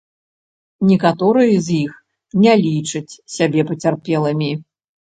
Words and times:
Некаторыя 0.91 1.61
з 1.67 1.77
іх 1.83 1.93
не 2.47 2.57
лічаць 2.65 3.19
сябе 3.39 3.61
пацярпелымі. 3.73 4.53